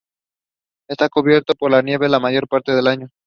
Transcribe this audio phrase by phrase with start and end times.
[0.89, 3.11] Está cubierto por la nieve la mayor parte del año.